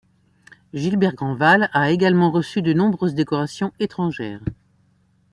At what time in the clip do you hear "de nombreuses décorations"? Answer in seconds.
2.63-3.71